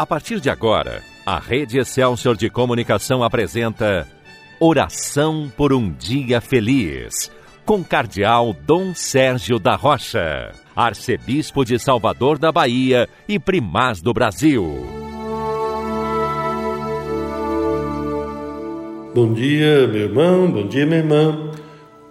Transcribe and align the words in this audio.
A 0.00 0.06
partir 0.06 0.40
de 0.40 0.48
agora, 0.48 1.02
a 1.26 1.38
Rede 1.38 1.78
Excelsior 1.78 2.34
de 2.34 2.48
Comunicação 2.48 3.22
apresenta 3.22 4.08
Oração 4.58 5.52
por 5.54 5.74
um 5.74 5.92
Dia 5.92 6.40
Feliz, 6.40 7.30
com 7.66 7.84
Cardeal 7.84 8.56
Dom 8.66 8.94
Sérgio 8.94 9.58
da 9.58 9.76
Rocha, 9.76 10.52
Arcebispo 10.74 11.66
de 11.66 11.78
Salvador 11.78 12.38
da 12.38 12.50
Bahia 12.50 13.06
e 13.28 13.38
Primaz 13.38 14.00
do 14.00 14.14
Brasil. 14.14 14.86
Bom 19.14 19.34
dia, 19.34 19.86
meu 19.86 20.00
irmão, 20.00 20.50
bom 20.50 20.66
dia, 20.66 20.86
minha 20.86 21.00
irmã. 21.00 21.50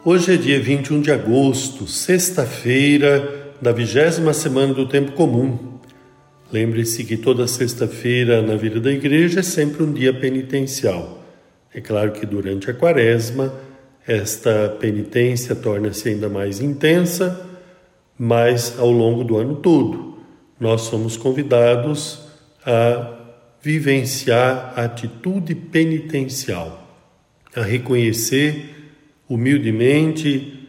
Hoje 0.06 0.36
é 0.36 0.38
dia 0.38 0.62
21 0.62 1.02
de 1.02 1.12
agosto, 1.12 1.88
sexta-feira 1.88 3.56
da 3.60 3.72
vigésima 3.72 4.32
semana 4.32 4.76
do 4.76 4.88
Tempo 4.88 5.14
Comum. 5.14 5.69
Lembre-se 6.52 7.04
que 7.04 7.16
toda 7.16 7.48
sexta-feira 7.48 8.42
na 8.42 8.56
vida 8.56 8.80
da 8.80 8.92
igreja 8.92 9.42
é 9.42 9.44
sempre 9.44 9.84
um 9.84 9.94
dia 9.94 10.12
penitencial. 10.12 11.24
É 11.72 11.80
claro 11.80 12.12
que 12.12 12.26
durante 12.26 12.72
a 12.72 12.74
quaresma 12.74 13.54
esta 14.08 14.76
penitência 14.80 15.54
torna-se 15.54 16.10
ainda 16.10 16.28
mais 16.28 16.60
intensa, 16.60 17.48
mas 18.18 18.80
ao 18.80 18.90
longo 18.90 19.24
do 19.24 19.38
ano 19.38 19.58
todo 19.58 20.18
nós 20.60 20.82
somos 20.82 21.16
convidados 21.16 22.22
a 22.66 23.18
vivenciar 23.62 24.74
a 24.76 24.86
atitude 24.86 25.54
penitencial, 25.54 26.84
a 27.56 27.62
reconhecer 27.62 28.92
humildemente 29.30 30.68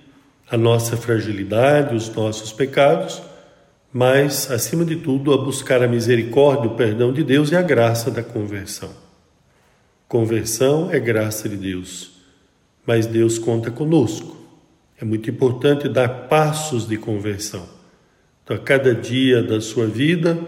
a 0.51 0.59
nossa 0.59 0.95
fragilidade, 0.95 1.95
os 1.95 2.15
nossos 2.15 2.52
pecados 2.52 3.30
mas, 3.93 4.51
acima 4.51 4.85
de 4.85 4.97
tudo, 4.97 5.33
a 5.33 5.39
buscar 5.39 5.83
a 5.83 5.89
misericórdia, 5.89 6.71
o 6.71 6.77
perdão 6.77 7.12
de 7.12 7.25
Deus 7.25 7.51
e 7.51 7.57
a 7.57 7.62
graça 7.62 8.11
da 8.11 8.23
conversão. 8.23 8.91
Conversão 10.07 10.91
é 10.93 11.01
graça 11.01 11.49
de 11.49 11.57
Deus, 11.57 12.13
mas 12.87 13.07
Deus 13.07 13.38
conta 13.38 13.71
conosco. 13.71 14.37
É 15.01 15.05
muito 15.05 15.30
importante 15.30 15.88
dar 15.88 16.09
passos 16.29 16.87
de 16.87 16.97
conversão. 16.97 17.66
Então, 18.45 18.57
a 18.57 18.60
cada 18.60 18.95
dia 18.95 19.43
da 19.43 19.60
sua 19.60 19.87
vida, 19.87 20.38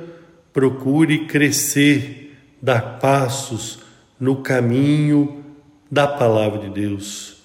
procure 0.53 1.27
crescer, 1.27 2.37
dar 2.61 2.99
passos 2.99 3.81
no 4.21 4.37
caminho 4.37 5.45
da 5.91 6.07
palavra 6.07 6.61
de 6.61 6.71
Deus, 6.71 7.39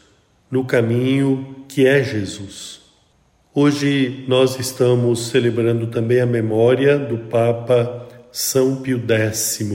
no 0.49 0.63
caminho 0.63 1.65
que 1.67 1.87
é 1.87 2.03
Jesus. 2.03 2.86
Hoje 3.59 4.23
nós 4.27 4.59
estamos 4.59 5.29
celebrando 5.29 5.87
também 5.87 6.21
a 6.21 6.27
memória 6.27 6.95
do 6.99 7.17
Papa 7.17 8.07
São 8.31 8.75
Pio 8.83 9.01
X. 9.09 9.67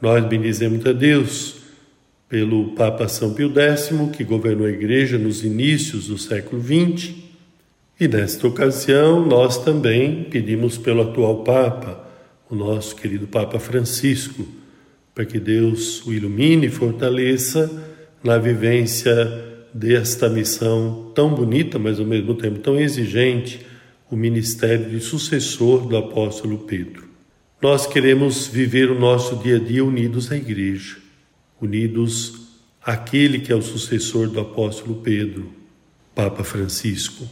Nós 0.00 0.24
bendizemos 0.24 0.86
a 0.86 0.92
Deus 0.94 1.56
pelo 2.30 2.74
Papa 2.74 3.08
São 3.08 3.34
Pio 3.34 3.52
X, 3.54 3.90
que 4.16 4.24
governou 4.24 4.66
a 4.66 4.70
Igreja 4.70 5.18
nos 5.18 5.44
inícios 5.44 6.06
do 6.06 6.16
século 6.16 6.62
XX, 6.62 7.10
e 8.00 8.08
nesta 8.08 8.48
ocasião 8.48 9.26
nós 9.26 9.62
também 9.62 10.24
pedimos 10.24 10.78
pelo 10.78 11.02
atual 11.02 11.44
Papa, 11.44 12.08
o 12.48 12.54
nosso 12.54 12.96
querido 12.96 13.26
Papa 13.26 13.58
Francisco, 13.58 14.48
para 15.14 15.26
que 15.26 15.38
Deus 15.38 16.06
o 16.06 16.10
ilumine 16.10 16.68
e 16.68 16.70
fortaleça 16.70 17.70
na 18.24 18.38
vivência 18.38 19.55
desta 19.76 20.28
missão 20.28 21.12
tão 21.14 21.34
bonita, 21.34 21.78
mas 21.78 22.00
ao 22.00 22.06
mesmo 22.06 22.34
tempo 22.34 22.60
tão 22.60 22.80
exigente, 22.80 23.60
o 24.10 24.16
ministério 24.16 24.88
de 24.88 25.00
sucessor 25.00 25.86
do 25.86 25.96
apóstolo 25.96 26.60
Pedro. 26.60 27.06
Nós 27.60 27.86
queremos 27.86 28.46
viver 28.46 28.90
o 28.90 28.98
nosso 28.98 29.36
dia 29.36 29.56
a 29.56 29.58
dia 29.58 29.84
unidos 29.84 30.32
à 30.32 30.36
igreja, 30.36 30.96
unidos 31.60 32.48
àquele 32.82 33.38
que 33.38 33.52
é 33.52 33.54
o 33.56 33.60
sucessor 33.60 34.28
do 34.28 34.40
apóstolo 34.40 35.02
Pedro, 35.02 35.52
Papa 36.14 36.42
Francisco. 36.42 37.28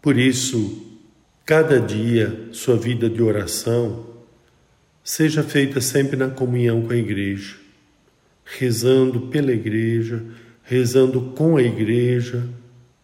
Por 0.00 0.16
isso, 0.16 0.98
cada 1.44 1.78
dia 1.78 2.48
sua 2.52 2.76
vida 2.76 3.10
de 3.10 3.20
oração 3.20 4.06
seja 5.04 5.42
feita 5.42 5.80
sempre 5.80 6.16
na 6.16 6.28
comunhão 6.28 6.82
com 6.82 6.92
a 6.92 6.96
igreja, 6.96 7.56
rezando 8.44 9.22
pela 9.22 9.52
igreja, 9.52 10.24
rezando 10.66 11.32
com 11.36 11.56
a 11.56 11.62
igreja. 11.62 12.46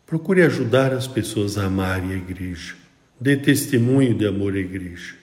Procure 0.04 0.42
ajudar 0.42 0.92
as 0.92 1.06
pessoas 1.06 1.56
a 1.56 1.64
amarem 1.64 2.12
a 2.12 2.16
igreja. 2.16 2.74
Dê 3.18 3.36
testemunho 3.36 4.14
de 4.14 4.26
amor 4.26 4.54
à 4.54 4.58
igreja. 4.58 5.14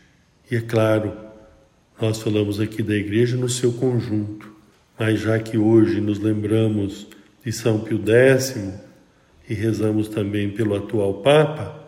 E 0.50 0.56
é 0.56 0.62
claro, 0.62 1.14
nós 2.02 2.22
falamos 2.22 2.60
aqui 2.60 2.82
da 2.82 2.96
igreja 2.96 3.36
no 3.36 3.50
seu 3.50 3.74
conjunto, 3.74 4.52
mas 4.98 5.20
já 5.20 5.38
que 5.38 5.58
hoje 5.58 6.00
nos 6.00 6.18
lembramos 6.18 7.08
de 7.44 7.52
São 7.52 7.82
Pio 7.82 8.02
X 8.08 8.56
e 9.48 9.54
rezamos 9.54 10.08
também 10.08 10.50
pelo 10.50 10.76
atual 10.76 11.16
Papa, 11.16 11.88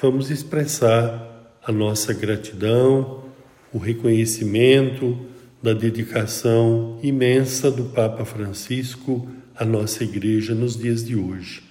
vamos 0.00 0.28
expressar 0.28 1.56
a 1.64 1.70
nossa 1.70 2.12
gratidão, 2.12 3.24
o 3.72 3.78
reconhecimento 3.78 5.18
da 5.62 5.72
dedicação 5.72 6.98
imensa 7.02 7.70
do 7.70 7.84
Papa 7.84 8.24
Francisco 8.24 9.26
a 9.56 9.64
nossa 9.64 10.02
igreja 10.02 10.54
nos 10.54 10.76
dias 10.76 11.04
de 11.04 11.16
hoje. 11.16 11.62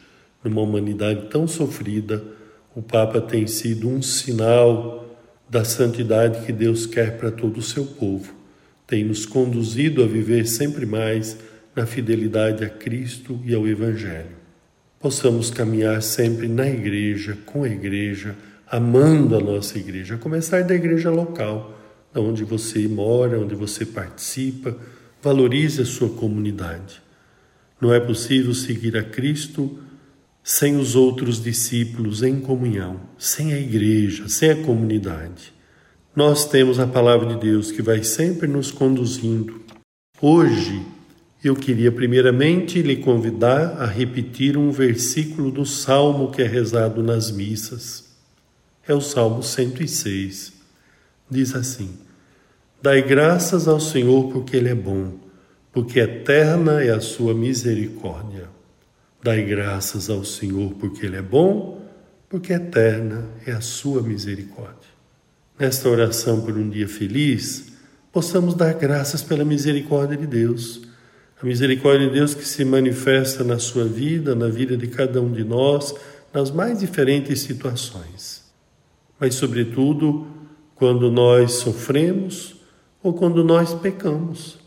Numa 0.44 0.62
humanidade 0.62 1.28
tão 1.30 1.48
sofrida, 1.48 2.24
o 2.76 2.82
Papa 2.82 3.22
tem 3.22 3.46
sido 3.46 3.88
um 3.88 4.02
sinal 4.02 5.18
da 5.50 5.64
santidade 5.64 6.46
que 6.46 6.52
Deus 6.52 6.86
quer 6.86 7.18
para 7.18 7.30
todo 7.30 7.58
o 7.58 7.62
seu 7.62 7.86
povo. 7.86 8.34
Tem 8.88 9.04
nos 9.04 9.26
conduzido 9.26 10.04
a 10.04 10.08
viver 10.08 10.48
sempre 10.48 10.86
mais 10.86 11.38
na 11.76 11.86
fidelidade 11.86 12.64
a 12.64 12.70
Cristo 12.70 13.40
e 13.46 13.54
ao 13.54 13.68
Evangelho. 13.68 14.44
Possamos 15.00 15.52
caminhar 15.52 16.02
sempre 16.02 16.48
na 16.48 16.68
igreja, 16.68 17.38
com 17.46 17.64
a 17.64 17.70
igreja, 17.70 18.36
amando 18.66 19.36
a 19.36 19.40
nossa 19.40 19.78
igreja, 19.78 20.16
a 20.16 20.18
começar 20.18 20.64
da 20.64 20.74
igreja 20.74 21.12
local, 21.12 21.78
onde 22.16 22.44
você 22.44 22.88
mora, 22.88 23.40
onde 23.40 23.54
você 23.54 23.86
participa, 23.86 24.76
valorize 25.22 25.82
a 25.82 25.86
sua 25.86 26.10
comunidade. 26.10 27.03
Não 27.84 27.94
é 27.94 28.00
possível 28.00 28.54
seguir 28.54 28.96
a 28.96 29.04
Cristo 29.04 29.78
sem 30.42 30.78
os 30.78 30.96
outros 30.96 31.44
discípulos 31.44 32.24
em 32.24 32.40
comunhão, 32.40 33.02
sem 33.18 33.52
a 33.52 33.60
igreja, 33.60 34.30
sem 34.30 34.52
a 34.52 34.56
comunidade. 34.56 35.54
Nós 36.16 36.48
temos 36.48 36.80
a 36.80 36.88
palavra 36.88 37.36
de 37.36 37.42
Deus 37.42 37.74
que 37.74 37.82
vai 37.82 38.02
sempre 38.02 38.48
nos 38.48 38.72
conduzindo. 38.72 39.62
Hoje, 40.22 40.82
eu 41.44 41.58
queria 41.58 41.92
primeiramente 41.92 42.82
lhe 42.82 42.96
convidar 42.96 43.76
a 43.78 43.86
repetir 43.86 44.56
um 44.56 44.72
versículo 44.72 45.52
do 45.52 45.66
salmo 45.66 46.32
que 46.32 46.42
é 46.42 46.48
rezado 46.48 47.04
nas 47.04 47.32
missas. 47.32 48.16
É 48.88 48.94
o 48.94 49.02
Salmo 49.02 49.44
106. 49.44 50.54
Diz 51.30 51.54
assim: 51.54 51.98
Dai 52.82 53.02
graças 53.02 53.68
ao 53.68 53.82
Senhor 53.82 54.32
porque 54.32 54.56
Ele 54.56 54.70
é 54.70 54.76
bom 54.76 55.23
porque 55.74 56.00
eterna 56.00 56.84
é 56.84 56.92
a 56.92 57.02
sua 57.02 57.34
misericórdia. 57.34 58.48
Dai 59.24 59.44
graças 59.44 60.08
ao 60.08 60.24
Senhor, 60.24 60.76
porque 60.76 61.06
Ele 61.06 61.18
é 61.18 61.22
bom, 61.22 61.82
porque 62.30 62.54
eterna 62.54 63.28
é 63.46 63.52
a 63.52 63.62
sua 63.62 64.04
misericórdia. 64.04 64.94
Nesta 65.58 65.90
oração 65.90 66.42
por 66.42 66.56
um 66.56 66.70
dia 66.70 66.88
feliz, 66.88 67.74
possamos 68.12 68.54
dar 68.54 68.74
graças 68.76 69.24
pela 69.24 69.44
misericórdia 69.44 70.16
de 70.16 70.28
Deus. 70.28 70.82
A 71.42 71.46
misericórdia 71.46 72.08
de 72.08 72.14
Deus 72.14 72.36
que 72.36 72.46
se 72.48 72.64
manifesta 72.64 73.44
na 73.44 73.58
sua 73.58 73.86
vida, 73.86 74.36
na 74.36 74.50
vida 74.50 74.78
de 74.78 74.88
cada 74.88 75.22
um 75.22 75.32
de 75.32 75.44
nós, 75.44 75.96
nas 76.32 76.52
mais 76.52 76.80
diferentes 76.80 77.42
situações. 77.42 78.44
Mas, 79.20 79.36
sobretudo, 79.36 80.28
quando 80.76 81.12
nós 81.12 81.54
sofremos 81.54 82.56
ou 83.02 83.14
quando 83.14 83.44
nós 83.44 83.74
pecamos. 83.74 84.63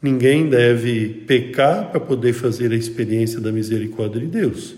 Ninguém 0.00 0.48
deve 0.48 1.08
pecar 1.26 1.90
para 1.90 1.98
poder 1.98 2.32
fazer 2.32 2.70
a 2.70 2.76
experiência 2.76 3.40
da 3.40 3.50
misericórdia 3.50 4.20
de 4.20 4.28
Deus. 4.28 4.76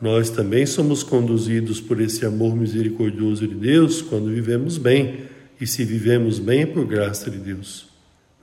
Nós 0.00 0.30
também 0.30 0.64
somos 0.64 1.02
conduzidos 1.02 1.80
por 1.80 2.00
esse 2.00 2.24
amor 2.24 2.56
misericordioso 2.56 3.48
de 3.48 3.54
Deus 3.56 4.00
quando 4.00 4.30
vivemos 4.30 4.78
bem, 4.78 5.24
e 5.60 5.66
se 5.66 5.84
vivemos 5.84 6.38
bem 6.38 6.62
é 6.62 6.66
por 6.66 6.86
graça 6.86 7.28
de 7.28 7.38
Deus. 7.38 7.88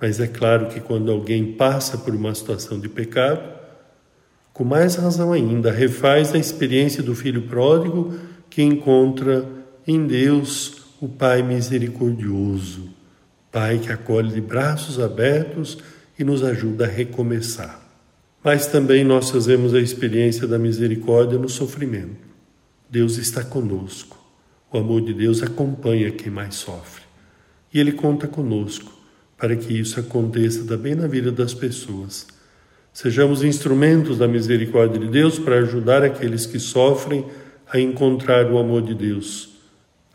Mas 0.01 0.19
é 0.19 0.27
claro 0.27 0.67
que 0.67 0.81
quando 0.81 1.09
alguém 1.09 1.53
passa 1.53 1.97
por 1.97 2.13
uma 2.13 2.35
situação 2.35 2.77
de 2.77 2.89
pecado, 2.89 3.55
com 4.51 4.65
mais 4.65 4.95
razão 4.95 5.31
ainda, 5.31 5.71
refaz 5.71 6.35
a 6.35 6.37
experiência 6.37 7.01
do 7.01 7.15
filho 7.15 7.43
pródigo 7.43 8.13
que 8.49 8.61
encontra 8.61 9.47
em 9.87 10.05
Deus 10.05 10.83
o 10.99 11.07
Pai 11.07 11.41
misericordioso 11.41 12.95
Pai 13.55 13.79
que 13.79 13.89
acolhe 13.89 14.33
de 14.33 14.41
braços 14.41 14.99
abertos 14.99 15.77
e 16.19 16.25
nos 16.25 16.43
ajuda 16.43 16.83
a 16.83 16.89
recomeçar. 16.89 17.79
Mas 18.43 18.67
também 18.67 19.05
nós 19.05 19.29
fazemos 19.29 19.73
a 19.73 19.79
experiência 19.79 20.45
da 20.45 20.59
misericórdia 20.59 21.39
no 21.39 21.47
sofrimento. 21.47 22.17
Deus 22.89 23.17
está 23.17 23.45
conosco. 23.45 24.19
O 24.69 24.77
amor 24.77 24.99
de 24.99 25.13
Deus 25.13 25.41
acompanha 25.41 26.11
quem 26.11 26.29
mais 26.29 26.55
sofre. 26.55 27.03
E 27.73 27.79
Ele 27.79 27.93
conta 27.93 28.27
conosco 28.27 28.91
para 29.37 29.55
que 29.55 29.71
isso 29.71 30.01
aconteça 30.01 30.65
também 30.65 30.93
na 30.93 31.07
vida 31.07 31.31
das 31.31 31.53
pessoas. 31.53 32.27
Sejamos 32.91 33.41
instrumentos 33.41 34.17
da 34.17 34.27
misericórdia 34.27 34.99
de 34.99 35.07
Deus 35.07 35.39
para 35.39 35.59
ajudar 35.59 36.03
aqueles 36.03 36.45
que 36.45 36.59
sofrem 36.59 37.25
a 37.71 37.79
encontrar 37.79 38.51
o 38.51 38.57
amor 38.57 38.81
de 38.81 38.93
Deus, 38.93 39.51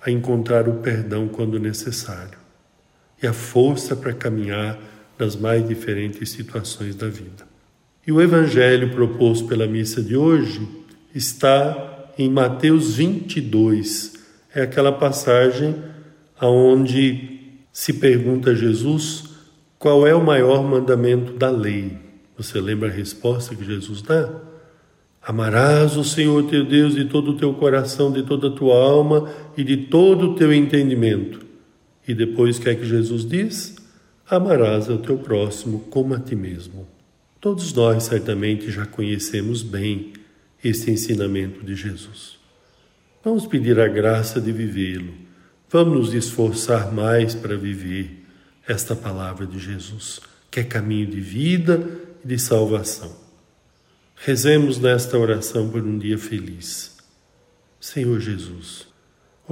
a 0.04 0.10
encontrar 0.10 0.68
o 0.68 0.74
perdão 0.82 1.26
quando 1.26 1.58
necessário 1.58 2.39
e 3.22 3.26
a 3.26 3.32
força 3.32 3.94
para 3.94 4.12
caminhar 4.12 4.78
nas 5.18 5.36
mais 5.36 5.66
diferentes 5.66 6.30
situações 6.30 6.94
da 6.94 7.08
vida. 7.08 7.48
E 8.06 8.12
o 8.12 8.20
evangelho 8.20 8.90
proposto 8.90 9.46
pela 9.46 9.66
missa 9.66 10.02
de 10.02 10.16
hoje 10.16 10.66
está 11.14 12.10
em 12.18 12.28
Mateus 12.30 12.94
22. 12.96 14.14
É 14.54 14.62
aquela 14.62 14.92
passagem 14.92 15.76
aonde 16.38 17.38
se 17.72 17.92
pergunta 17.92 18.50
a 18.50 18.54
Jesus 18.54 19.24
qual 19.78 20.06
é 20.06 20.14
o 20.14 20.24
maior 20.24 20.62
mandamento 20.62 21.32
da 21.34 21.50
lei. 21.50 21.96
Você 22.36 22.60
lembra 22.60 22.88
a 22.88 22.92
resposta 22.92 23.54
que 23.54 23.64
Jesus 23.64 24.00
dá? 24.02 24.30
Amarás 25.22 25.96
o 25.96 26.04
Senhor 26.04 26.42
teu 26.44 26.64
Deus 26.64 26.94
de 26.94 27.04
todo 27.04 27.32
o 27.32 27.36
teu 27.36 27.52
coração, 27.52 28.10
de 28.10 28.22
toda 28.22 28.48
a 28.48 28.50
tua 28.50 28.74
alma 28.74 29.28
e 29.56 29.62
de 29.62 29.76
todo 29.76 30.30
o 30.30 30.34
teu 30.34 30.52
entendimento. 30.52 31.49
E 32.10 32.14
depois 32.14 32.58
o 32.58 32.60
que 32.60 32.68
é 32.68 32.74
que 32.74 32.84
Jesus 32.84 33.24
diz? 33.24 33.76
Amarás 34.28 34.90
ao 34.90 34.98
teu 34.98 35.16
próximo 35.16 35.78
como 35.90 36.12
a 36.12 36.18
ti 36.18 36.34
mesmo. 36.34 36.84
Todos 37.40 37.72
nós 37.72 38.02
certamente 38.02 38.68
já 38.68 38.84
conhecemos 38.84 39.62
bem 39.62 40.12
este 40.62 40.90
ensinamento 40.90 41.64
de 41.64 41.76
Jesus. 41.76 42.36
Vamos 43.22 43.46
pedir 43.46 43.78
a 43.78 43.86
graça 43.86 44.40
de 44.40 44.50
vivê-lo. 44.50 45.14
Vamos 45.70 46.06
nos 46.06 46.14
esforçar 46.14 46.92
mais 46.92 47.32
para 47.32 47.56
viver 47.56 48.24
esta 48.66 48.96
palavra 48.96 49.46
de 49.46 49.60
Jesus, 49.60 50.18
que 50.50 50.58
é 50.58 50.64
caminho 50.64 51.06
de 51.06 51.20
vida 51.20 51.80
e 52.24 52.26
de 52.26 52.40
salvação. 52.40 53.16
Rezemos 54.16 54.80
nesta 54.80 55.16
oração 55.16 55.70
por 55.70 55.80
um 55.80 55.96
dia 55.96 56.18
feliz. 56.18 56.96
Senhor 57.78 58.18
Jesus, 58.18 58.89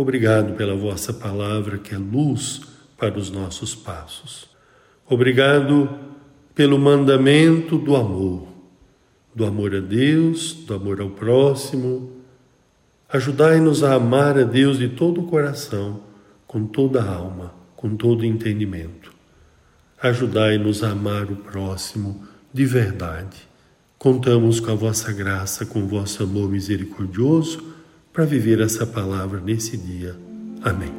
obrigado 0.01 0.55
pela 0.55 0.75
vossa 0.75 1.13
palavra 1.13 1.79
que 1.79 1.95
é 1.95 1.99
luz 1.99 2.63
para 2.97 3.19
os 3.19 3.31
nossos 3.31 3.75
passos. 3.75 4.49
Obrigado 5.09 5.89
pelo 6.55 6.79
mandamento 6.79 7.79
do 7.79 7.97
amor, 7.97 8.49
do 9.35 9.45
amor 9.45 9.75
a 9.75 9.81
Deus, 9.81 10.53
do 10.53 10.75
amor 10.75 11.01
ao 11.01 11.11
próximo. 11.11 12.13
Ajudai-nos 13.09 13.83
a 13.83 13.95
amar 13.95 14.39
a 14.39 14.45
Deus 14.45 14.79
de 14.79 14.89
todo 14.89 15.21
o 15.21 15.27
coração, 15.27 16.01
com 16.47 16.67
toda 16.67 17.03
a 17.03 17.15
alma, 17.15 17.55
com 17.77 17.97
todo 17.97 18.23
o 18.23 18.25
entendimento. 18.25 19.13
Ajudai-nos 20.01 20.83
a 20.83 20.91
amar 20.91 21.25
o 21.25 21.37
próximo 21.37 22.25
de 22.53 22.65
verdade 22.65 23.49
Contamos 23.99 24.61
com 24.61 24.71
a 24.71 24.77
vossa 24.77 25.13
graça, 25.13 25.67
com 25.67 25.81
o 25.81 25.87
vosso 25.89 26.23
amor 26.23 26.49
misericordioso 26.49 27.75
para 28.13 28.25
viver 28.25 28.61
essa 28.61 28.87
palavra 28.87 29.41
nesse 29.41 29.77
dia. 29.77 30.15
Amém. 30.63 30.93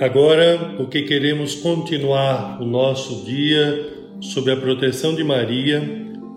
Agora, 0.00 0.74
porque 0.76 1.02
queremos 1.02 1.54
continuar 1.54 2.60
o 2.60 2.64
nosso 2.64 3.24
dia 3.24 3.88
sob 4.20 4.50
a 4.50 4.56
proteção 4.56 5.14
de 5.14 5.22
Maria, 5.22 5.82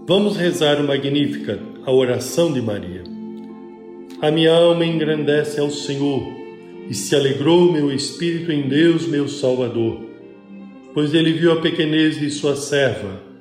vamos 0.07 0.35
rezar 0.35 0.81
o 0.81 0.83
Magnífica, 0.83 1.59
a 1.85 1.91
oração 1.91 2.51
de 2.51 2.61
Maria. 2.61 3.03
A 4.21 4.29
minha 4.31 4.53
alma 4.53 4.85
engrandece 4.85 5.59
ao 5.59 5.69
Senhor 5.69 6.23
e 6.89 6.93
se 6.93 7.15
alegrou 7.15 7.71
meu 7.71 7.91
espírito 7.91 8.51
em 8.51 8.67
Deus, 8.67 9.07
meu 9.07 9.27
Salvador, 9.27 10.01
pois 10.93 11.13
ele 11.13 11.33
viu 11.33 11.51
a 11.51 11.61
pequenez 11.61 12.19
de 12.19 12.29
sua 12.29 12.55
serva 12.55 13.33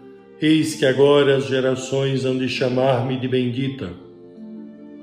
Eis 0.42 0.74
que 0.74 0.84
agora 0.84 1.36
as 1.36 1.46
gerações 1.46 2.24
hão 2.24 2.36
de 2.36 2.48
chamar-me 2.48 3.16
de 3.16 3.28
bendita. 3.28 3.92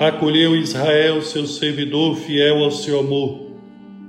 Acolheu 0.00 0.56
Israel, 0.56 1.20
seu 1.20 1.46
servidor 1.46 2.16
fiel 2.16 2.64
ao 2.64 2.70
seu 2.70 3.00
amor, 3.00 3.50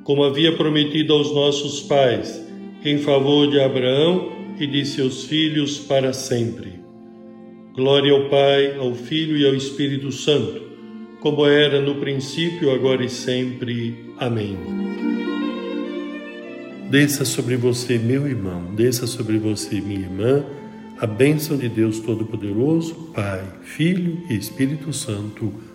como 0.06 0.24
havia 0.24 0.56
prometido 0.56 1.12
aos 1.12 1.36
nossos 1.36 1.82
pais, 1.82 2.42
em 2.86 3.00
favor 3.00 3.52
de 3.52 3.60
Abraão 3.60 4.32
e 4.58 4.66
de 4.66 4.86
seus 4.86 5.26
filhos 5.26 5.80
para 5.80 6.14
sempre. 6.14 6.80
Glória 7.76 8.14
ao 8.14 8.30
Pai, 8.30 8.78
ao 8.78 8.96
Filho 8.96 9.36
e 9.36 9.46
ao 9.46 9.54
Espírito 9.54 10.14
Santo, 10.14 10.62
como 11.20 11.46
era 11.46 11.82
no 11.82 11.96
princípio, 11.96 12.72
agora 12.72 13.04
e 13.04 13.10
sempre. 13.10 14.14
Amém. 14.18 14.58
Desça 16.90 17.26
sobre 17.26 17.58
você, 17.58 17.98
meu 17.98 18.26
irmão, 18.26 18.74
desça 18.76 19.06
sobre 19.06 19.38
você, 19.38 19.82
minha 19.82 20.00
irmã 20.00 20.46
a 21.02 21.08
bênção 21.08 21.58
de 21.58 21.68
Deus 21.68 22.00
Todo-Poderoso, 22.00 22.94
Pai, 23.12 23.44
Filho 23.64 24.22
e 24.30 24.36
Espírito 24.36 24.94
Santo. 24.94 25.52